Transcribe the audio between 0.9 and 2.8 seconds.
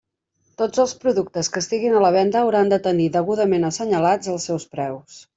productes que estiguin a la venda hauran de